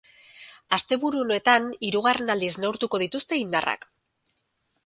[0.77, 3.91] Asteburu honetan hirugarren aldiz neurtuko dituzte indarrak.